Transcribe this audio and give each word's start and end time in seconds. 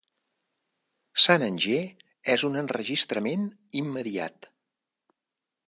"St. 1.23 1.45
Anger" 1.49 1.81
és 2.37 2.45
un 2.49 2.57
enregistrament 2.63 3.45
immediat. 3.83 4.51